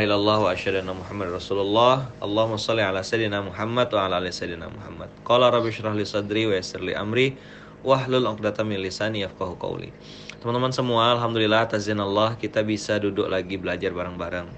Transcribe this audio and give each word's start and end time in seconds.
illallah 0.00 0.38
wa 0.40 0.48
asyhadu 0.48 0.80
anna 0.80 0.96
Muhammad 0.96 1.36
Rasulullah. 1.36 2.08
Allahumma 2.24 2.56
shalli 2.56 2.80
ala 2.80 3.04
sayyidina 3.04 3.44
Muhammad 3.44 3.92
wa 3.92 4.08
ala 4.08 4.22
ali 4.22 4.32
sayyidina 4.32 4.72
Muhammad. 4.72 5.12
Qala 5.20 5.52
rabbi 5.52 5.68
shrah 5.68 5.92
li 5.92 6.08
sadri 6.08 6.48
wa 6.48 6.56
yassir 6.56 6.80
li 6.80 6.96
amri 6.96 7.36
wahlul 7.84 8.24
'uqdatam 8.24 8.72
min 8.72 8.80
lisani 8.80 9.20
yafqahu 9.26 9.60
qawli. 9.60 9.92
Teman-teman 10.40 10.72
semua, 10.72 11.12
alhamdulillah 11.12 11.68
atas 11.68 11.90
izin 11.90 12.00
Allah 12.00 12.38
kita 12.40 12.64
bisa 12.64 12.96
duduk 12.96 13.28
lagi 13.28 13.60
belajar 13.60 13.92
bareng-bareng. 13.92 14.48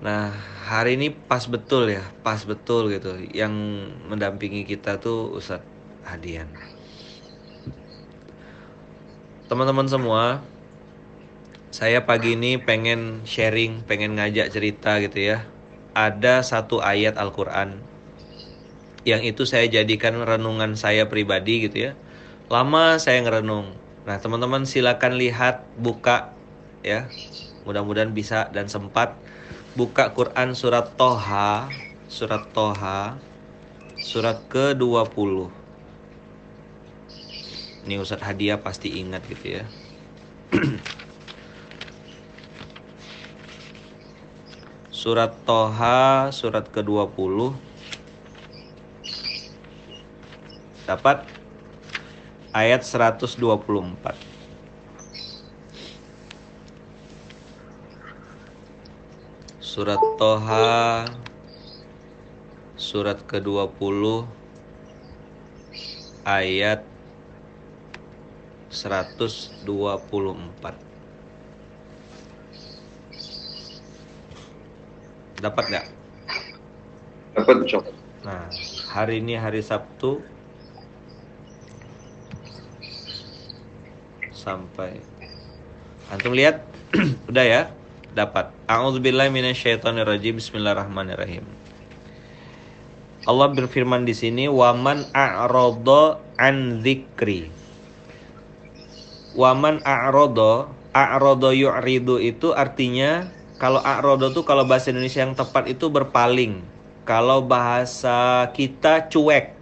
Nah, 0.00 0.32
hari 0.64 0.96
ini 0.96 1.12
pas 1.12 1.44
betul 1.44 1.92
ya, 1.92 2.02
pas 2.24 2.40
betul 2.42 2.94
gitu. 2.94 3.14
Yang 3.36 3.52
mendampingi 4.08 4.64
kita 4.64 4.96
tuh 5.02 5.34
Ustadz 5.34 5.68
Hadian. 6.08 6.48
Teman-teman 9.46 9.86
semua, 9.86 10.40
saya 11.72 12.04
pagi 12.04 12.36
ini 12.36 12.60
pengen 12.60 13.24
sharing, 13.24 13.88
pengen 13.88 14.20
ngajak 14.20 14.52
cerita 14.52 15.00
gitu 15.00 15.32
ya. 15.32 15.48
Ada 15.96 16.44
satu 16.44 16.84
ayat 16.84 17.16
Al-Quran 17.16 17.80
yang 19.02 19.26
itu 19.26 19.42
saya 19.42 19.66
jadikan 19.66 20.14
renungan 20.22 20.78
saya 20.78 21.10
pribadi 21.10 21.66
gitu 21.66 21.90
ya. 21.90 21.92
Lama 22.46 23.00
saya 23.02 23.24
ngerenung. 23.24 23.74
Nah 24.06 24.16
teman-teman 24.20 24.62
silakan 24.62 25.18
lihat, 25.18 25.66
buka 25.78 26.36
ya. 26.86 27.10
Mudah-mudahan 27.66 28.14
bisa 28.14 28.50
dan 28.50 28.66
sempat 28.68 29.14
buka 29.74 30.12
Quran 30.14 30.54
surat 30.54 30.94
Toha, 30.94 31.70
surat 32.06 32.46
Toha, 32.52 33.16
surat 33.98 34.38
ke-20. 34.50 35.50
Ini 37.82 37.98
Ustadz 37.98 38.22
Hadiah 38.22 38.62
pasti 38.62 39.02
ingat 39.02 39.26
gitu 39.26 39.58
ya. 39.58 39.64
Surat 45.02 45.34
Toha 45.42 46.30
surat 46.30 46.62
ke-20. 46.70 47.58
Dapat? 50.86 51.26
Ayat 52.54 52.86
124 52.86 53.34
Surat 59.58 59.98
Toha 60.22 61.10
Surat 62.78 63.18
ke-20. 63.26 64.22
Ayat 66.22 66.86
124 68.70 70.91
Dapat 75.42 75.64
nggak? 75.74 75.86
Dapat, 77.34 77.56
Cok. 77.66 77.84
Nah, 78.22 78.46
hari 78.94 79.18
ini 79.18 79.34
hari 79.34 79.58
Sabtu. 79.58 80.22
Sampai. 84.30 85.02
Antum 86.14 86.38
lihat 86.38 86.62
udah 87.30 87.42
ya? 87.42 87.62
Dapat. 88.14 88.54
Minasyaitonirrajim. 88.70 90.38
Bismillahirrahmanirrahim. 90.38 91.42
Allah 93.26 93.48
berfirman 93.50 94.06
di 94.06 94.14
sini 94.14 94.46
waman 94.46 95.10
a'rada 95.10 96.22
an 96.38 96.86
dzikri. 96.86 97.50
Waman 99.34 99.82
a'rada 99.82 100.70
a'rada 100.94 101.50
yu'ridu 101.50 102.22
itu 102.22 102.54
artinya 102.54 103.26
kalau 103.62 103.78
a'rodo 103.78 104.34
tuh 104.34 104.42
kalau 104.42 104.66
bahasa 104.66 104.90
Indonesia 104.90 105.22
yang 105.22 105.38
tepat 105.38 105.70
itu 105.70 105.86
berpaling. 105.86 106.66
Kalau 107.06 107.46
bahasa 107.46 108.50
kita 108.50 109.06
cuek. 109.06 109.54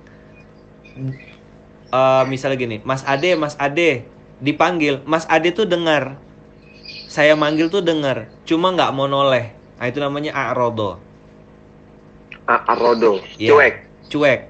Uh, 1.93 2.25
misalnya 2.25 2.57
gini, 2.57 2.77
Mas 2.81 3.05
Ade, 3.05 3.37
Mas 3.37 3.61
Ade 3.61 4.09
dipanggil, 4.41 5.05
Mas 5.05 5.29
Ade 5.29 5.53
tuh 5.53 5.69
dengar. 5.69 6.17
Saya 7.13 7.37
manggil 7.37 7.69
tuh 7.69 7.85
dengar, 7.85 8.33
cuma 8.49 8.73
nggak 8.73 8.89
mau 8.97 9.05
noleh. 9.05 9.53
Nah 9.77 9.85
itu 9.85 10.01
namanya 10.01 10.33
a'rodo. 10.33 10.97
A'rodo, 12.49 13.21
ya, 13.37 13.53
cuek. 13.53 13.75
Cuek. 14.09 14.41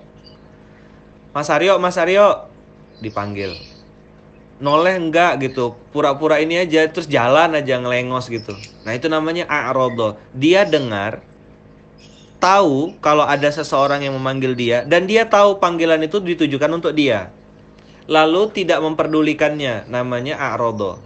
Mas 1.35 1.51
Aryo, 1.51 1.75
Mas 1.83 1.99
Aryo 1.99 2.47
dipanggil 3.03 3.55
noleh 4.61 5.01
enggak 5.01 5.41
gitu. 5.43 5.75
Pura-pura 5.91 6.39
ini 6.39 6.61
aja 6.61 6.87
terus 6.87 7.09
jalan 7.09 7.57
aja 7.57 7.81
ngelengos 7.81 8.29
gitu. 8.29 8.55
Nah 8.85 8.93
itu 8.95 9.09
namanya 9.09 9.49
a'rodo. 9.49 10.21
Dia 10.37 10.69
dengar 10.69 11.25
tahu 12.39 12.97
kalau 13.01 13.25
ada 13.25 13.49
seseorang 13.49 14.05
yang 14.05 14.17
memanggil 14.17 14.57
dia 14.57 14.85
dan 14.85 15.05
dia 15.09 15.27
tahu 15.27 15.59
panggilan 15.59 16.05
itu 16.05 16.21
ditujukan 16.21 16.71
untuk 16.71 16.93
dia. 16.95 17.33
Lalu 18.07 18.53
tidak 18.53 18.85
memperdulikannya 18.85 19.89
namanya 19.89 20.37
a'rodo. 20.39 21.01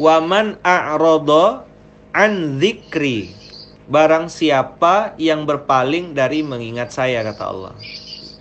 Waman 0.00 0.56
a'rodo 0.64 1.68
an 2.16 2.56
zikri 2.56 3.36
barang 3.90 4.32
siapa 4.32 5.18
yang 5.20 5.44
berpaling 5.44 6.16
dari 6.16 6.40
mengingat 6.40 6.94
saya 6.94 7.20
kata 7.20 7.44
Allah. 7.44 7.74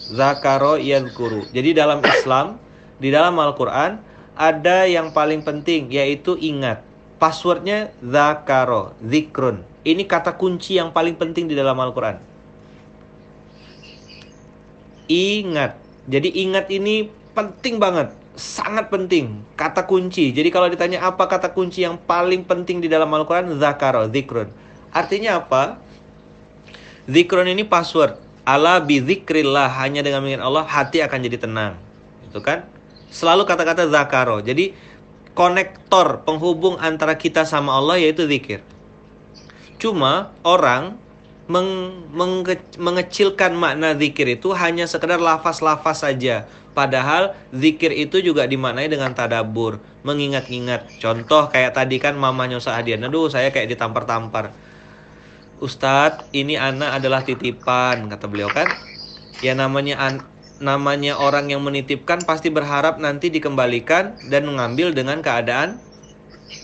Zakaro 0.09 0.81
yadkuru 0.81 1.45
jadi 1.53 1.85
dalam 1.85 2.01
Islam 2.01 2.57
di 2.99 3.09
dalam 3.09 3.39
Al-Quran 3.39 3.99
ada 4.39 4.87
yang 4.87 5.11
paling 5.11 5.43
penting 5.43 5.91
yaitu 5.91 6.35
ingat. 6.39 6.83
Passwordnya 7.19 7.91
zakaro, 7.99 8.95
zikrun. 9.03 9.67
Ini 9.83 10.07
kata 10.07 10.39
kunci 10.39 10.79
yang 10.79 10.95
paling 10.95 11.19
penting 11.19 11.51
di 11.51 11.55
dalam 11.55 11.75
Al-Quran. 11.75 12.15
Ingat. 15.11 15.75
Jadi 16.07 16.29
ingat 16.47 16.71
ini 16.71 17.11
penting 17.35 17.75
banget. 17.75 18.15
Sangat 18.39 18.87
penting. 18.87 19.43
Kata 19.59 19.83
kunci. 19.83 20.31
Jadi 20.31 20.47
kalau 20.47 20.71
ditanya 20.71 21.03
apa 21.03 21.27
kata 21.27 21.51
kunci 21.51 21.83
yang 21.83 21.99
paling 21.99 22.47
penting 22.47 22.79
di 22.79 22.87
dalam 22.87 23.11
Al-Quran? 23.11 23.59
Zakaro, 23.59 24.07
zikrun. 24.07 24.47
Artinya 24.95 25.43
apa? 25.43 25.83
Zikrun 27.03 27.51
ini 27.51 27.67
password. 27.67 28.15
Allah 28.47 28.79
bizikrillah. 28.79 29.67
Hanya 29.75 29.99
dengan 29.99 30.23
mengingat 30.23 30.47
Allah 30.47 30.63
hati 30.63 31.03
akan 31.03 31.19
jadi 31.19 31.37
tenang. 31.43 31.75
Itu 32.31 32.39
kan? 32.39 32.78
Selalu 33.09 33.45
kata-kata 33.45 33.89
zakaro. 33.89 34.41
Jadi 34.41 34.73
konektor 35.33 36.25
penghubung 36.25 36.77
antara 36.81 37.15
kita 37.15 37.45
sama 37.45 37.77
Allah 37.77 38.01
yaitu 38.01 38.25
zikir. 38.25 38.65
Cuma 39.79 40.35
orang 40.43 40.99
meng, 41.49 42.03
menge, 42.13 42.61
mengecilkan 42.77 43.57
makna 43.57 43.97
zikir 43.97 44.29
itu 44.37 44.53
hanya 44.53 44.85
sekedar 44.85 45.17
lafaz-lafaz 45.17 46.05
saja. 46.05 46.45
Padahal 46.77 47.33
zikir 47.49 47.91
itu 47.91 48.21
juga 48.21 48.45
dimaknai 48.45 48.87
dengan 48.87 49.11
tadabur, 49.11 49.81
mengingat-ingat. 50.05 51.01
Contoh 51.01 51.49
kayak 51.49 51.75
tadi 51.75 51.97
kan 51.97 52.15
mamanya 52.15 52.61
Ustaz 52.61 52.77
Hadian, 52.77 53.03
aduh 53.03 53.27
saya 53.27 53.49
kayak 53.49 53.73
ditampar-tampar. 53.73 54.53
Ustadz, 55.59 56.31
ini 56.31 56.55
anak 56.55 57.03
adalah 57.03 57.19
titipan, 57.25 58.07
kata 58.07 58.31
beliau 58.31 58.47
kan. 58.47 58.71
Ya 59.43 59.51
namanya 59.57 59.99
an 59.99 60.23
namanya 60.59 61.15
orang 61.15 61.51
yang 61.51 61.63
menitipkan 61.63 62.19
pasti 62.27 62.51
berharap 62.51 62.99
nanti 62.99 63.31
dikembalikan 63.31 64.19
dan 64.27 64.43
mengambil 64.43 64.91
dengan 64.91 65.23
keadaan 65.23 65.79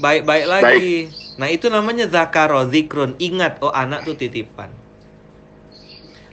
baik-baik 0.04 0.46
lagi. 0.46 1.08
Baik. 1.10 1.36
Nah 1.40 1.48
itu 1.52 1.68
namanya 1.72 2.06
zakaro, 2.08 2.68
zikrun, 2.68 3.16
ingat 3.20 3.60
oh 3.64 3.72
anak 3.72 4.04
tuh 4.04 4.16
titipan. 4.16 4.72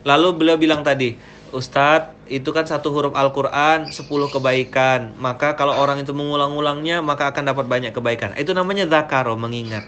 Lalu 0.03 0.28
beliau 0.34 0.59
bilang 0.59 0.83
tadi, 0.83 1.15
Ustadz 1.55 2.19
itu 2.27 2.50
kan 2.50 2.67
satu 2.67 2.91
huruf 2.91 3.15
Al-Quran, 3.15 3.91
sepuluh 3.94 4.27
kebaikan. 4.27 5.15
Maka 5.19 5.55
kalau 5.55 5.79
orang 5.79 6.03
itu 6.03 6.11
mengulang-ulangnya 6.11 6.99
maka 7.03 7.31
akan 7.31 7.55
dapat 7.55 7.71
banyak 7.71 7.94
kebaikan. 7.94 8.34
Itu 8.34 8.55
namanya 8.55 8.91
zakaro, 8.91 9.39
mengingat. 9.39 9.87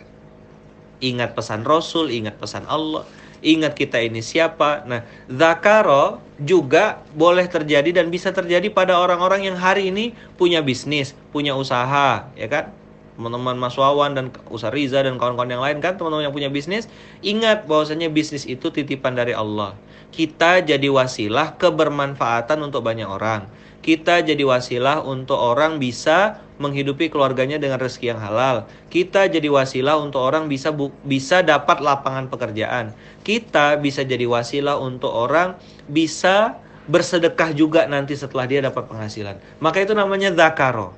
Ingat 1.03 1.35
pesan 1.35 1.67
Rasul, 1.67 2.15
ingat 2.15 2.39
pesan 2.39 2.71
Allah 2.71 3.03
ingat 3.45 3.77
kita 3.77 4.01
ini 4.01 4.25
siapa. 4.25 4.83
Nah, 4.89 5.05
zakaro 5.29 6.25
juga 6.41 7.05
boleh 7.13 7.45
terjadi 7.47 8.03
dan 8.03 8.09
bisa 8.09 8.33
terjadi 8.33 8.73
pada 8.73 8.97
orang-orang 8.97 9.53
yang 9.53 9.57
hari 9.61 9.93
ini 9.93 10.17
punya 10.41 10.65
bisnis, 10.65 11.13
punya 11.31 11.53
usaha, 11.53 12.27
ya 12.35 12.49
kan? 12.49 12.73
Teman-teman 13.15 13.55
Mas 13.55 13.79
Wawan 13.79 14.19
dan 14.19 14.27
Ustaz 14.51 14.75
Riza 14.75 15.07
dan 15.07 15.21
kawan-kawan 15.21 15.47
yang 15.53 15.63
lain 15.63 15.79
kan, 15.79 15.95
teman-teman 15.95 16.27
yang 16.27 16.35
punya 16.35 16.51
bisnis, 16.51 16.91
ingat 17.23 17.71
bahwasanya 17.71 18.11
bisnis 18.11 18.43
itu 18.43 18.75
titipan 18.75 19.15
dari 19.15 19.37
Allah. 19.37 19.79
Kita 20.11 20.65
jadi 20.65 20.91
wasilah 20.91 21.55
kebermanfaatan 21.55 22.59
untuk 22.59 22.83
banyak 22.83 23.07
orang 23.07 23.47
kita 23.85 24.25
jadi 24.25 24.41
wasilah 24.41 25.05
untuk 25.05 25.37
orang 25.37 25.77
bisa 25.77 26.41
menghidupi 26.59 27.11
keluarganya 27.11 27.59
dengan 27.59 27.83
rezeki 27.83 28.15
yang 28.15 28.21
halal. 28.23 28.71
Kita 28.91 29.27
jadi 29.27 29.51
wasilah 29.51 29.99
untuk 29.99 30.23
orang 30.23 30.47
bisa 30.47 30.71
bisa 31.03 31.43
dapat 31.43 31.83
lapangan 31.83 32.31
pekerjaan. 32.31 32.95
Kita 33.27 33.79
bisa 33.83 34.07
jadi 34.07 34.25
wasilah 34.29 34.79
untuk 34.79 35.11
orang 35.11 35.59
bisa 35.91 36.59
bersedekah 36.87 37.57
juga 37.57 37.89
nanti 37.89 38.15
setelah 38.15 38.47
dia 38.47 38.61
dapat 38.63 38.87
penghasilan. 38.87 39.41
Maka 39.59 39.83
itu 39.83 39.97
namanya 39.97 40.31
zakaro. 40.31 40.95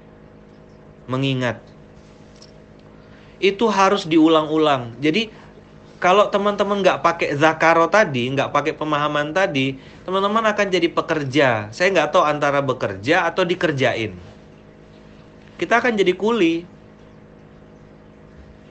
Mengingat. 1.07 1.63
itu 3.37 3.69
harus 3.69 4.09
diulang-ulang. 4.09 4.97
Jadi 4.97 5.29
kalau 6.01 6.29
teman-teman 6.29 6.81
nggak 6.85 7.01
pakai 7.05 7.29
zakaro 7.37 7.89
tadi, 7.89 8.29
nggak 8.33 8.53
pakai 8.53 8.73
pemahaman 8.77 9.33
tadi, 9.33 9.77
teman-teman 10.05 10.45
akan 10.53 10.67
jadi 10.73 10.89
pekerja. 10.93 11.69
Saya 11.73 11.89
nggak 11.93 12.13
tahu 12.13 12.25
antara 12.25 12.61
bekerja 12.65 13.29
atau 13.29 13.45
dikerjain. 13.45 14.17
Kita 15.57 15.81
akan 15.81 15.97
jadi 15.97 16.13
kuli. 16.13 16.69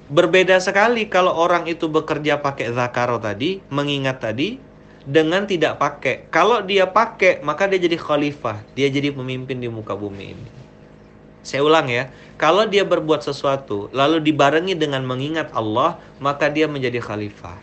Berbeda 0.05 0.61
sekali 0.61 1.09
kalau 1.09 1.33
orang 1.33 1.65
itu 1.65 1.89
bekerja 1.89 2.37
pakai 2.37 2.69
zakaro 2.77 3.17
tadi, 3.17 3.57
mengingat 3.73 4.21
tadi, 4.21 4.61
dengan 5.05 5.49
tidak 5.49 5.81
pakai. 5.81 6.29
Kalau 6.29 6.61
dia 6.61 6.85
pakai, 6.89 7.41
maka 7.41 7.65
dia 7.65 7.81
jadi 7.81 7.97
khalifah. 7.97 8.61
Dia 8.77 8.89
jadi 8.89 9.09
pemimpin 9.13 9.57
di 9.57 9.69
muka 9.69 9.97
bumi 9.97 10.37
ini. 10.37 10.47
Saya 11.45 11.61
ulang 11.61 11.85
ya, 11.89 12.09
kalau 12.41 12.65
dia 12.65 12.81
berbuat 12.81 13.21
sesuatu 13.21 13.89
lalu 13.93 14.17
dibarengi 14.17 14.73
dengan 14.73 15.05
mengingat 15.05 15.53
Allah, 15.53 16.01
maka 16.17 16.49
dia 16.49 16.65
menjadi 16.65 16.97
khalifah. 16.97 17.57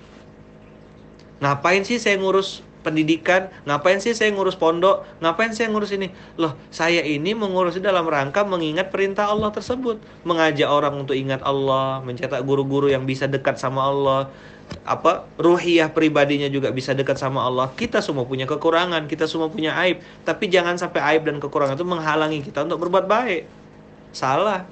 Ngapain 1.42 1.82
sih 1.82 1.98
saya 1.98 2.14
ngurus 2.22 2.62
pendidikan? 2.82 3.48
Ngapain 3.64 4.02
sih 4.02 4.12
saya 4.12 4.34
ngurus 4.34 4.58
pondok? 4.58 5.06
Ngapain 5.22 5.54
saya 5.54 5.70
ngurus 5.70 5.94
ini? 5.94 6.10
Loh, 6.36 6.58
saya 6.68 7.00
ini 7.00 7.32
mengurus 7.32 7.78
dalam 7.78 8.04
rangka 8.04 8.42
mengingat 8.42 8.90
perintah 8.90 9.30
Allah 9.30 9.54
tersebut, 9.54 10.02
mengajak 10.26 10.68
orang 10.68 10.98
untuk 11.06 11.16
ingat 11.16 11.40
Allah, 11.46 12.02
mencetak 12.02 12.42
guru-guru 12.42 12.90
yang 12.90 13.06
bisa 13.08 13.30
dekat 13.30 13.56
sama 13.56 13.86
Allah, 13.88 14.28
apa 14.82 15.26
ruhiyah 15.38 15.92
pribadinya 15.92 16.48
juga 16.50 16.74
bisa 16.74 16.92
dekat 16.92 17.16
sama 17.16 17.46
Allah. 17.46 17.70
Kita 17.72 18.02
semua 18.02 18.26
punya 18.26 18.44
kekurangan, 18.44 19.06
kita 19.06 19.30
semua 19.30 19.48
punya 19.48 19.72
aib, 19.86 20.02
tapi 20.26 20.50
jangan 20.50 20.76
sampai 20.76 21.00
aib 21.14 21.22
dan 21.28 21.38
kekurangan 21.38 21.78
itu 21.78 21.86
menghalangi 21.86 22.40
kita 22.42 22.66
untuk 22.66 22.82
berbuat 22.82 23.06
baik. 23.06 23.42
Salah. 24.12 24.66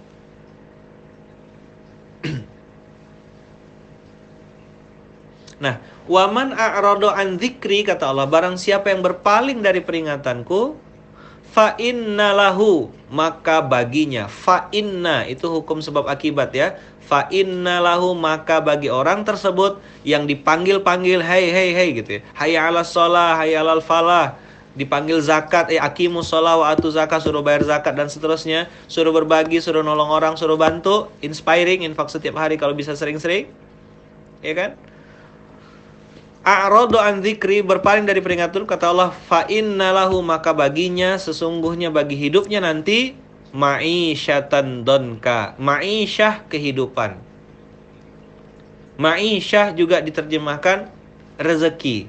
nah, 5.61 5.79
waman 6.09 6.57
a'rado 6.57 7.13
an 7.13 7.37
dzikri 7.37 7.85
kata 7.85 8.09
Allah, 8.11 8.27
barang 8.27 8.57
siapa 8.57 8.91
yang 8.91 9.05
berpaling 9.05 9.61
dari 9.61 9.85
peringatanku, 9.85 10.75
fa 11.51 11.75
inna 11.77 12.31
lahu 12.31 12.95
maka 13.11 13.59
baginya 13.59 14.31
fa 14.31 14.71
inna 14.71 15.27
itu 15.27 15.51
hukum 15.51 15.83
sebab 15.83 16.07
akibat 16.07 16.55
ya 16.55 16.79
fa 17.03 17.27
inna 17.35 17.83
lahu 17.83 18.15
maka 18.15 18.63
bagi 18.63 18.87
orang 18.87 19.27
tersebut 19.27 19.83
yang 20.07 20.31
dipanggil-panggil 20.31 21.19
hei 21.19 21.51
hei 21.51 21.71
hei 21.75 21.89
gitu 21.99 22.11
ya 22.19 22.21
hayya 22.39 22.71
'alas 22.71 22.95
shalah 22.95 23.35
hayya 23.35 23.67
'alal 23.67 23.83
falah 23.83 24.39
dipanggil 24.79 25.19
zakat, 25.19 25.67
eh 25.75 25.83
akimu 25.83 26.23
sholat 26.23 26.55
wa 26.55 26.71
atu 26.71 26.95
zakat, 26.95 27.19
suruh 27.19 27.43
bayar 27.43 27.67
zakat 27.67 27.91
dan 27.91 28.07
seterusnya, 28.07 28.71
suruh 28.87 29.11
berbagi, 29.11 29.59
suruh 29.59 29.83
nolong 29.83 30.07
orang, 30.07 30.39
suruh 30.39 30.55
bantu, 30.55 31.11
inspiring, 31.27 31.83
infak 31.83 32.07
setiap 32.07 32.39
hari 32.39 32.55
kalau 32.55 32.71
bisa 32.71 32.95
sering-sering, 32.95 33.51
ya 34.47 34.55
kan? 34.55 34.71
A'radu 36.41 36.97
an 36.97 37.21
dzikri 37.21 37.61
berpaling 37.61 38.09
dari 38.09 38.25
peringatan 38.25 38.65
kata 38.65 38.89
Allah 38.89 39.13
fa 39.29 39.45
innalahu 39.45 40.25
maka 40.25 40.57
baginya 40.57 41.21
sesungguhnya 41.21 41.93
bagi 41.93 42.17
hidupnya 42.17 42.65
nanti 42.65 43.13
ma'isyatan 43.53 44.89
donka 44.89 45.53
ma'isyah 45.61 46.49
kehidupan 46.49 47.21
ma'isyah 48.97 49.77
juga 49.77 50.01
diterjemahkan 50.01 50.89
rezeki 51.37 52.09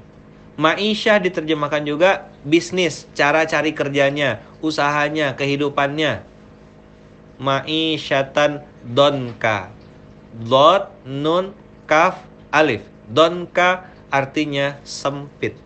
Ma'isyah 0.52 1.16
diterjemahkan 1.16 1.80
juga 1.88 2.28
bisnis, 2.44 3.08
cara 3.16 3.48
cari 3.48 3.72
kerjanya, 3.72 4.44
usahanya, 4.60 5.32
kehidupannya. 5.32 6.28
Ma'isyatan 7.40 8.60
donka. 8.84 9.72
Dot, 10.44 10.92
nun, 11.08 11.56
kaf, 11.88 12.20
alif. 12.52 12.84
Donka 13.08 13.88
artinya 14.12 14.76
sempit. 14.84 15.56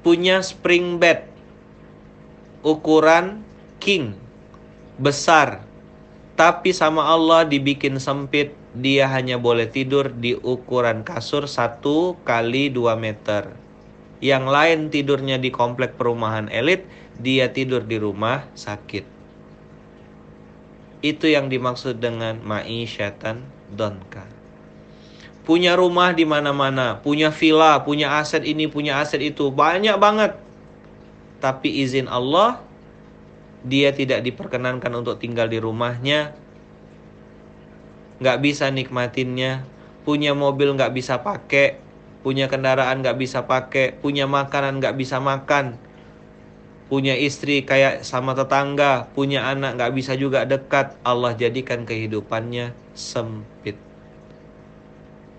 Punya 0.00 0.40
spring 0.40 0.96
bed. 0.96 1.28
Ukuran 2.64 3.44
king. 3.78 4.16
Besar. 4.96 5.60
Tapi 6.34 6.72
sama 6.72 7.04
Allah 7.04 7.44
dibikin 7.44 8.00
sempit 8.00 8.56
dia 8.76 9.08
hanya 9.08 9.40
boleh 9.40 9.68
tidur 9.72 10.12
di 10.12 10.36
ukuran 10.36 11.00
kasur 11.00 11.48
1 11.48 11.80
kali 12.28 12.68
2 12.68 12.92
meter. 12.96 13.56
Yang 14.20 14.44
lain 14.48 14.80
tidurnya 14.92 15.36
di 15.40 15.48
komplek 15.48 15.96
perumahan 15.96 16.48
elit, 16.52 16.84
dia 17.16 17.48
tidur 17.52 17.84
di 17.84 17.96
rumah 17.96 18.44
sakit. 18.52 19.04
Itu 21.00 21.28
yang 21.28 21.48
dimaksud 21.48 22.00
dengan 22.00 22.40
ma'isyatan 22.44 23.44
donka. 23.72 24.35
Punya 25.46 25.78
rumah 25.78 26.10
di 26.10 26.26
mana-mana, 26.26 26.98
punya 26.98 27.30
villa, 27.30 27.78
punya 27.86 28.18
aset 28.18 28.42
ini, 28.42 28.66
punya 28.66 28.98
aset 28.98 29.22
itu, 29.22 29.54
banyak 29.54 29.94
banget. 29.94 30.34
Tapi 31.38 31.70
izin 31.86 32.10
Allah, 32.10 32.58
dia 33.62 33.94
tidak 33.94 34.26
diperkenankan 34.26 34.90
untuk 34.90 35.22
tinggal 35.22 35.46
di 35.46 35.62
rumahnya 35.62 36.34
nggak 38.16 38.38
bisa 38.40 38.72
nikmatinnya, 38.72 39.68
punya 40.08 40.32
mobil 40.32 40.72
nggak 40.72 40.92
bisa 40.96 41.20
pakai, 41.20 41.76
punya 42.24 42.48
kendaraan 42.48 43.04
nggak 43.04 43.18
bisa 43.20 43.44
pakai, 43.44 43.92
punya 43.92 44.24
makanan 44.24 44.80
nggak 44.80 44.96
bisa 44.96 45.20
makan, 45.20 45.76
punya 46.88 47.12
istri 47.12 47.60
kayak 47.68 48.08
sama 48.08 48.32
tetangga, 48.32 49.12
punya 49.12 49.44
anak 49.44 49.76
nggak 49.76 49.92
bisa 49.92 50.16
juga 50.16 50.48
dekat, 50.48 50.96
Allah 51.04 51.36
jadikan 51.36 51.84
kehidupannya 51.84 52.72
sempit. 52.96 53.85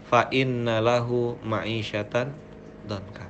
Fa 0.07 0.31
inna 0.31 0.79
lahu 0.79 1.35
ma'isyatan 1.43 2.31
donka. 2.87 3.27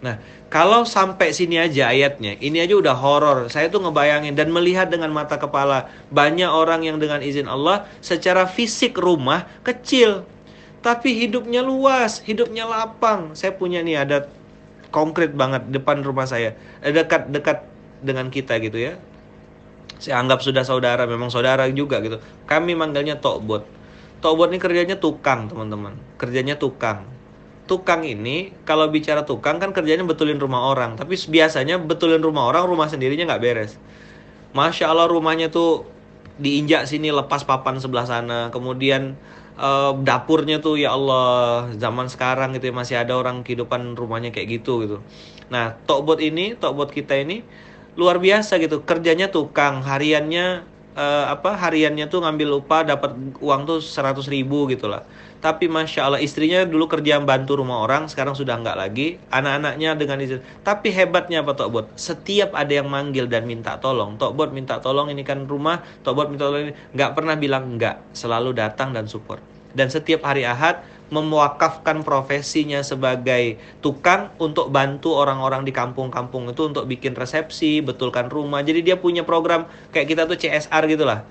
Nah, 0.00 0.20
kalau 0.52 0.84
sampai 0.84 1.32
sini 1.32 1.56
aja 1.56 1.88
ayatnya, 1.88 2.36
ini 2.40 2.60
aja 2.60 2.76
udah 2.76 2.96
horor. 2.96 3.38
Saya 3.48 3.72
tuh 3.72 3.80
ngebayangin 3.84 4.36
dan 4.36 4.52
melihat 4.52 4.88
dengan 4.92 5.12
mata 5.12 5.40
kepala 5.40 5.88
banyak 6.12 6.48
orang 6.48 6.84
yang 6.84 7.00
dengan 7.00 7.24
izin 7.24 7.48
Allah 7.48 7.88
secara 8.04 8.44
fisik 8.44 8.96
rumah 8.96 9.48
kecil, 9.64 10.24
tapi 10.84 11.16
hidupnya 11.16 11.64
luas, 11.64 12.20
hidupnya 12.24 12.68
lapang. 12.68 13.32
Saya 13.34 13.56
punya 13.56 13.80
nih 13.80 14.04
ada 14.04 14.18
konkret 14.92 15.34
banget 15.34 15.68
depan 15.68 16.00
rumah 16.04 16.28
saya, 16.28 16.54
eh, 16.84 16.92
dekat-dekat 16.92 17.66
dengan 18.04 18.28
kita 18.30 18.56
gitu 18.62 18.80
ya. 18.80 18.94
Saya 19.96 20.20
anggap 20.20 20.44
sudah 20.44 20.62
saudara, 20.62 21.08
memang 21.08 21.32
saudara 21.32 21.66
juga 21.72 22.04
gitu. 22.04 22.20
Kami 22.44 22.76
manggilnya 22.76 23.16
Tokbot. 23.16 23.75
Tokbot 24.24 24.48
ini 24.48 24.58
kerjanya 24.58 24.96
tukang, 24.96 25.46
teman-teman. 25.52 25.96
Kerjanya 26.16 26.56
tukang. 26.56 27.04
Tukang 27.66 28.06
ini 28.06 28.54
kalau 28.62 28.88
bicara 28.88 29.26
tukang 29.26 29.58
kan 29.58 29.74
kerjanya 29.74 30.06
betulin 30.06 30.38
rumah 30.38 30.70
orang. 30.72 30.94
Tapi 30.94 31.18
biasanya 31.18 31.82
betulin 31.82 32.22
rumah 32.22 32.48
orang 32.48 32.64
rumah 32.64 32.86
sendirinya 32.86 33.26
nggak 33.28 33.42
beres. 33.42 33.76
Masya 34.54 34.88
allah 34.88 35.10
rumahnya 35.10 35.50
tuh 35.50 35.84
diinjak 36.40 36.86
sini 36.88 37.10
lepas 37.10 37.42
papan 37.42 37.76
sebelah 37.82 38.06
sana. 38.06 38.48
Kemudian 38.54 39.18
uh, 39.58 39.92
dapurnya 39.98 40.62
tuh 40.62 40.78
ya 40.78 40.94
allah 40.94 41.68
zaman 41.74 42.06
sekarang 42.06 42.54
gitu 42.56 42.70
ya 42.70 42.74
masih 42.76 42.96
ada 43.02 43.18
orang 43.18 43.42
kehidupan 43.42 43.98
rumahnya 43.98 44.30
kayak 44.30 44.62
gitu 44.62 44.86
gitu. 44.86 44.96
Nah 45.50 45.74
tokbot 45.84 46.22
ini 46.22 46.54
tokbot 46.54 46.94
kita 46.94 47.18
ini 47.18 47.42
luar 47.98 48.22
biasa 48.22 48.62
gitu. 48.62 48.86
Kerjanya 48.86 49.28
tukang 49.32 49.82
hariannya 49.82 50.75
uh, 50.96 51.30
apa 51.30 51.54
hariannya 51.54 52.08
tuh 52.08 52.24
ngambil 52.24 52.64
upah 52.64 52.96
dapat 52.96 53.14
uang 53.38 53.60
tuh 53.68 53.78
seratus 53.84 54.26
ribu 54.26 54.66
gitu 54.72 54.88
lah 54.88 55.04
tapi 55.46 55.68
masya 55.68 56.08
Allah 56.08 56.18
istrinya 56.18 56.64
dulu 56.64 56.88
kerja 56.88 57.20
bantu 57.20 57.60
rumah 57.60 57.84
orang 57.84 58.08
sekarang 58.08 58.32
sudah 58.32 58.56
nggak 58.56 58.74
lagi. 58.74 59.20
Anak-anaknya 59.30 59.94
dengan 59.94 60.18
izin. 60.18 60.40
Tapi 60.64 60.90
hebatnya 60.90 61.44
apa 61.44 61.52
Tokbot 61.52 61.92
setiap 61.94 62.56
ada 62.56 62.72
yang 62.72 62.88
manggil 62.88 63.28
dan 63.28 63.44
minta 63.44 63.76
tolong 63.76 64.16
Tokbot 64.16 64.50
minta 64.50 64.80
tolong 64.80 65.12
ini 65.12 65.22
kan 65.22 65.44
rumah 65.44 65.84
Tokbot 66.02 66.32
minta 66.32 66.48
tolong 66.48 66.72
ini 66.72 66.74
nggak 66.96 67.10
pernah 67.12 67.38
bilang 67.38 67.76
nggak. 67.76 68.16
Selalu 68.16 68.56
datang 68.56 68.96
dan 68.96 69.06
support. 69.06 69.38
Dan 69.76 69.92
setiap 69.92 70.24
hari 70.24 70.48
Ahad 70.48 70.80
memwakafkan 71.08 72.02
profesinya 72.02 72.82
sebagai 72.82 73.58
tukang 73.78 74.34
untuk 74.42 74.74
bantu 74.74 75.14
orang-orang 75.14 75.62
di 75.62 75.70
kampung-kampung 75.70 76.50
itu 76.50 76.66
untuk 76.66 76.84
bikin 76.90 77.14
resepsi, 77.14 77.78
betulkan 77.78 78.26
rumah. 78.26 78.62
Jadi 78.66 78.82
dia 78.82 78.98
punya 78.98 79.22
program 79.22 79.70
kayak 79.94 80.06
kita 80.10 80.22
tuh 80.26 80.34
CSR 80.34 80.82
gitulah. 80.90 81.22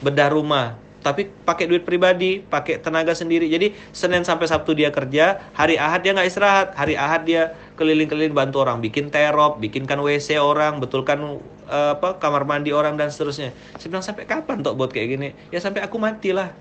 Bedah 0.00 0.32
rumah, 0.32 0.78
tapi 1.00 1.32
pakai 1.32 1.64
duit 1.64 1.82
pribadi, 1.84 2.44
pakai 2.44 2.76
tenaga 2.76 3.16
sendiri. 3.16 3.48
Jadi 3.48 3.72
Senin 3.90 4.20
sampai 4.20 4.44
Sabtu 4.44 4.76
dia 4.76 4.92
kerja, 4.92 5.40
hari 5.56 5.80
Ahad 5.80 6.04
dia 6.04 6.12
nggak 6.12 6.28
istirahat, 6.28 6.68
hari 6.76 6.94
Ahad 6.94 7.24
dia 7.24 7.56
keliling-keliling 7.80 8.36
bantu 8.36 8.60
orang, 8.60 8.84
bikin 8.84 9.08
terop, 9.08 9.56
bikinkan 9.56 9.96
WC 10.04 10.36
orang, 10.36 10.76
betulkan 10.76 11.40
uh, 11.72 11.96
apa 11.96 12.20
kamar 12.20 12.44
mandi 12.44 12.76
orang 12.76 13.00
dan 13.00 13.08
seterusnya. 13.08 13.56
Saya 13.80 14.04
sampai 14.04 14.28
kapan 14.28 14.60
tok 14.60 14.76
buat 14.76 14.92
kayak 14.92 15.08
gini? 15.08 15.28
Ya 15.48 15.58
sampai 15.64 15.80
aku 15.80 15.96
mati 15.96 16.36
lah. 16.36 16.52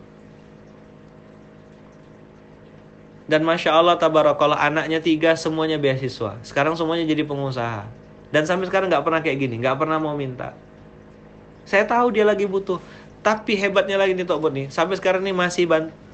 Dan 3.30 3.46
masya 3.46 3.78
Allah 3.78 3.94
tabarakallah 3.94 4.58
anaknya 4.58 4.98
tiga 5.06 5.38
semuanya 5.38 5.78
beasiswa. 5.78 6.42
Sekarang 6.42 6.74
semuanya 6.74 7.06
jadi 7.06 7.22
pengusaha. 7.30 7.86
Dan 8.34 8.50
sampai 8.50 8.66
sekarang 8.66 8.90
nggak 8.90 9.06
pernah 9.06 9.22
kayak 9.22 9.38
gini, 9.38 9.62
nggak 9.62 9.78
pernah 9.78 10.02
mau 10.02 10.18
minta. 10.18 10.58
Saya 11.70 11.86
tahu 11.86 12.10
dia 12.10 12.26
lagi 12.26 12.50
butuh 12.50 12.82
Tapi 13.20 13.60
hebatnya 13.60 14.00
lagi 14.00 14.16
nih 14.16 14.24
Tok 14.24 14.40
Bud 14.40 14.54
nih, 14.56 14.72
sampai 14.72 14.96
sekarang 14.96 15.20
nih 15.28 15.36
masih 15.36 15.68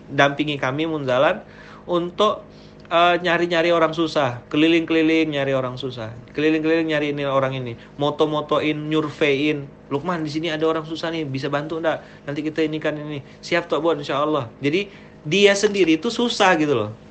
dampingi 0.10 0.58
kami 0.58 0.90
Munzalan 0.90 1.46
untuk 1.86 2.42
eh, 2.90 3.16
nyari-nyari 3.22 3.70
orang 3.70 3.94
susah, 3.94 4.42
keliling-keliling 4.50 5.30
nyari 5.38 5.54
orang 5.54 5.78
susah, 5.78 6.18
keliling-keliling 6.34 6.90
nyari 6.90 7.14
ini 7.14 7.30
orang 7.30 7.54
ini, 7.62 7.78
moto-motoin, 8.02 8.90
nyurvein. 8.90 9.70
Lukman 9.94 10.26
di 10.26 10.34
sini 10.34 10.50
ada 10.50 10.66
orang 10.66 10.82
susah 10.82 11.14
nih, 11.14 11.30
bisa 11.30 11.46
bantu 11.46 11.78
enggak? 11.78 12.02
Nanti 12.26 12.42
kita 12.42 12.66
ini 12.66 12.82
kan 12.82 12.98
ini. 12.98 13.22
Siap 13.38 13.70
Tok 13.70 13.86
Bud 13.86 14.02
insya 14.02 14.26
Allah. 14.26 14.50
Jadi 14.58 14.90
dia 15.22 15.54
sendiri 15.54 16.02
itu 16.02 16.10
susah 16.10 16.58
gitu 16.58 16.74
loh. 16.74 17.05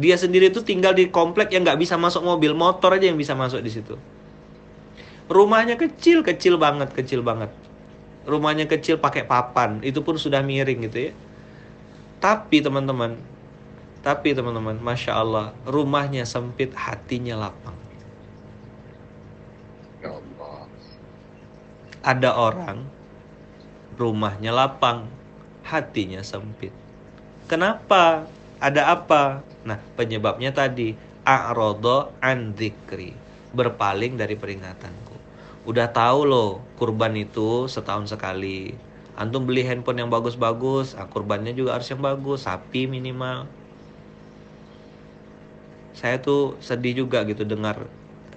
Dia 0.00 0.16
sendiri 0.16 0.48
itu 0.48 0.64
tinggal 0.64 0.96
di 0.96 1.12
komplek 1.12 1.52
yang 1.52 1.60
nggak 1.60 1.76
bisa 1.76 2.00
masuk 2.00 2.24
mobil, 2.24 2.56
motor 2.56 2.96
aja 2.96 3.04
yang 3.04 3.20
bisa 3.20 3.36
masuk 3.36 3.60
di 3.60 3.68
situ. 3.68 4.00
Rumahnya 5.28 5.76
kecil, 5.76 6.24
kecil 6.24 6.56
banget, 6.56 6.96
kecil 6.96 7.20
banget. 7.20 7.52
Rumahnya 8.24 8.64
kecil 8.64 8.96
pakai 8.96 9.28
papan, 9.28 9.84
itu 9.84 10.00
pun 10.00 10.16
sudah 10.16 10.40
miring 10.40 10.88
gitu 10.88 10.98
ya. 11.08 11.12
Tapi 12.16 12.64
teman-teman, 12.64 13.20
tapi 14.00 14.32
teman-teman, 14.32 14.80
masya 14.80 15.20
Allah, 15.20 15.52
rumahnya 15.68 16.24
sempit, 16.24 16.72
hatinya 16.72 17.36
lapang. 17.36 17.76
Ya 20.00 20.16
Allah. 20.16 20.64
Ada 22.00 22.30
orang, 22.32 22.78
rumahnya 24.00 24.56
lapang, 24.56 25.12
hatinya 25.68 26.24
sempit. 26.24 26.72
Kenapa? 27.44 28.24
Ada 28.60 28.92
apa? 28.92 29.40
Nah, 29.64 29.80
penyebabnya 29.96 30.52
tadi 30.52 30.92
a'rodo 31.24 32.12
an 32.20 32.52
dzikri, 32.52 33.16
berpaling 33.56 34.20
dari 34.20 34.36
peringatanku. 34.36 35.16
Udah 35.64 35.88
tahu 35.88 36.28
loh, 36.28 36.60
kurban 36.76 37.16
itu 37.16 37.64
setahun 37.72 38.12
sekali. 38.12 38.76
Antum 39.16 39.48
beli 39.48 39.64
handphone 39.64 40.04
yang 40.04 40.12
bagus-bagus, 40.12 40.92
ah, 40.92 41.08
kurbannya 41.08 41.56
juga 41.56 41.80
harus 41.80 41.88
yang 41.88 42.04
bagus, 42.04 42.44
sapi 42.44 42.84
minimal. 42.84 43.48
Saya 45.96 46.20
tuh 46.20 46.60
sedih 46.60 47.04
juga 47.04 47.24
gitu 47.24 47.48
dengar 47.48 47.88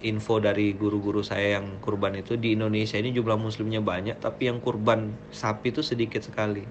info 0.03 0.39
dari 0.39 0.71
guru-guru 0.71 1.19
saya 1.19 1.59
yang 1.59 1.67
kurban 1.83 2.15
itu 2.15 2.39
di 2.39 2.55
Indonesia 2.55 2.95
ini 2.95 3.11
jumlah 3.11 3.35
muslimnya 3.35 3.83
banyak, 3.83 4.15
tapi 4.23 4.47
yang 4.47 4.63
kurban 4.63 5.11
sapi 5.35 5.75
itu 5.75 5.83
sedikit 5.83 6.23
sekali. 6.23 6.63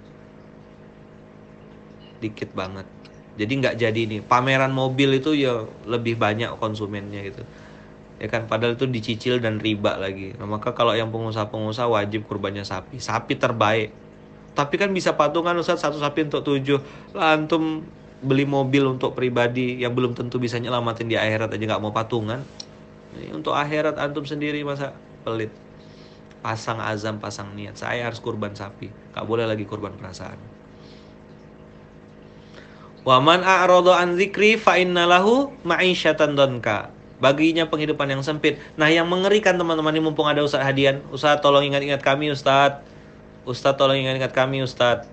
Dikit 2.21 2.57
banget 2.57 2.89
jadi 3.33 3.53
nggak 3.53 3.75
jadi 3.81 4.01
nih. 4.09 4.21
Pameran 4.25 4.73
mobil 4.77 5.17
itu 5.17 5.33
ya 5.33 5.65
lebih 5.89 6.21
banyak 6.21 6.53
konsumennya 6.61 7.25
gitu. 7.25 7.43
Ya 8.21 8.29
kan? 8.29 8.45
Padahal 8.45 8.77
itu 8.77 8.85
dicicil 8.85 9.41
dan 9.41 9.57
riba 9.57 9.97
lagi. 9.97 10.37
Nah, 10.37 10.47
maka 10.47 10.77
kalau 10.77 10.93
yang 10.93 11.09
pengusaha-pengusaha 11.09 11.89
wajib 11.89 12.29
kurbannya 12.29 12.63
sapi. 12.63 13.01
Sapi 13.01 13.41
terbaik. 13.41 13.91
Tapi 14.53 14.75
kan 14.77 14.93
bisa 14.93 15.17
patungan 15.17 15.57
Ustaz 15.57 15.81
satu 15.81 15.97
sapi 15.97 16.29
untuk 16.29 16.45
tujuh. 16.45 16.79
Lah 17.17 17.41
antum 17.41 17.89
beli 18.23 18.45
mobil 18.45 18.85
untuk 18.85 19.17
pribadi 19.17 19.81
yang 19.81 19.97
belum 19.97 20.13
tentu 20.13 20.37
bisa 20.37 20.61
nyelamatin 20.61 21.09
di 21.09 21.17
akhirat 21.17 21.57
aja 21.57 21.65
nggak 21.73 21.83
mau 21.83 21.91
patungan. 21.91 22.45
Ini 23.17 23.33
untuk 23.33 23.57
akhirat 23.57 23.97
antum 23.97 24.29
sendiri 24.29 24.61
masa 24.61 24.93
pelit. 25.25 25.51
Pasang 26.45 26.85
azam 26.85 27.17
pasang 27.17 27.57
niat. 27.57 27.81
Saya 27.81 28.13
harus 28.13 28.21
kurban 28.21 28.53
sapi. 28.53 28.93
Nggak 29.17 29.25
boleh 29.25 29.49
lagi 29.49 29.65
kurban 29.65 29.97
perasaan 29.97 30.52
Waman 33.03 33.43
a'rado 33.43 33.91
an 33.91 34.15
zikri 34.15 34.55
fa 34.55 34.79
innalahu 34.79 35.51
ma'isyatan 35.67 36.39
donka. 36.39 36.95
Baginya 37.19 37.67
penghidupan 37.67 38.11
yang 38.11 38.23
sempit. 38.23 38.59
Nah, 38.75 38.91
yang 38.91 39.07
mengerikan 39.07 39.55
teman-teman 39.55 39.95
ini 39.95 40.03
mumpung 40.03 40.27
ada 40.27 40.43
Ustaz 40.43 40.63
Hadian. 40.63 41.03
Ustaz 41.15 41.39
tolong 41.39 41.67
ingat-ingat 41.67 42.03
kami 42.03 42.31
Ustaz. 42.31 42.83
Ustaz 43.47 43.75
tolong 43.79 43.99
ingat-ingat 43.99 44.35
kami 44.35 44.63
Ustaz. 44.63 45.07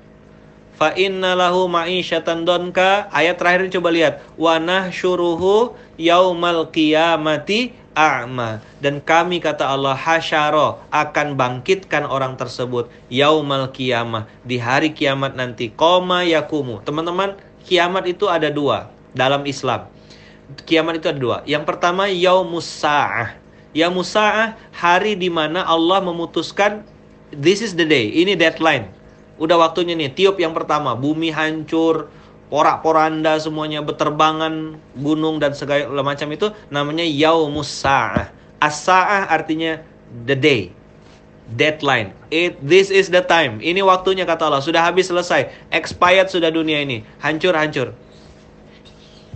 Fa 0.78 0.94
innalahu 0.94 1.70
ma'isyatan 1.70 2.46
donka. 2.46 3.10
Ayat 3.14 3.42
terakhir 3.42 3.70
ini 3.70 3.74
coba 3.74 3.90
lihat. 3.94 4.14
Wa 4.38 4.58
nahsyuruhu 4.58 5.78
yaumal 5.98 6.70
qiyamati 6.74 7.74
a'ma. 7.98 8.62
Dan 8.80 9.02
kami 9.06 9.38
kata 9.44 9.70
Allah 9.70 9.94
hasyaro 9.94 10.82
akan 10.90 11.36
bangkitkan 11.36 12.08
orang 12.08 12.40
tersebut 12.40 12.88
yaumal 13.12 13.70
qiyamah 13.70 14.26
di 14.48 14.56
hari 14.56 14.96
kiamat 14.96 15.36
nanti. 15.36 15.70
Koma 15.74 16.24
yakumu. 16.24 16.80
Teman-teman, 16.82 17.38
kiamat 17.66 18.06
itu 18.08 18.26
ada 18.30 18.48
dua 18.52 18.92
dalam 19.12 19.44
Islam. 19.46 19.90
Kiamat 20.66 21.02
itu 21.02 21.08
ada 21.10 21.20
dua. 21.20 21.38
Yang 21.46 21.64
pertama 21.70 22.10
yaumus 22.10 22.66
sa'ah. 22.66 23.38
Hari 24.74 25.14
di 25.14 25.30
mana 25.30 25.62
Allah 25.62 26.02
memutuskan 26.02 26.82
this 27.30 27.62
is 27.62 27.78
the 27.78 27.86
day. 27.86 28.10
Ini 28.10 28.34
deadline. 28.34 28.90
Udah 29.38 29.62
waktunya 29.62 29.94
nih. 29.94 30.10
Tiup 30.12 30.42
yang 30.42 30.58
pertama, 30.58 30.98
bumi 30.98 31.30
hancur, 31.30 32.10
porak-poranda 32.50 33.38
semuanya 33.38 33.86
berterbangan, 33.86 34.82
gunung 34.98 35.38
dan 35.38 35.54
segala 35.54 36.02
macam 36.02 36.28
itu 36.34 36.50
namanya 36.74 37.06
yaumus 37.06 37.70
sa'ah. 37.70 38.34
As-sa'ah 38.60 39.30
artinya 39.30 39.80
the 40.26 40.36
day 40.36 40.79
deadline. 41.56 42.14
It 42.30 42.60
this 42.62 42.94
is 42.94 43.10
the 43.10 43.26
time. 43.26 43.62
Ini 43.64 43.82
waktunya 43.82 44.28
kata 44.28 44.50
Allah. 44.50 44.62
Sudah 44.62 44.86
habis 44.86 45.10
selesai. 45.10 45.50
Expired 45.74 46.30
sudah 46.30 46.54
dunia 46.54 46.84
ini. 46.86 47.02
Hancur 47.24 47.58
hancur. 47.58 47.96